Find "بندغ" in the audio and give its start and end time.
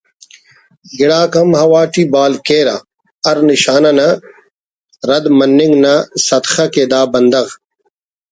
7.11-7.47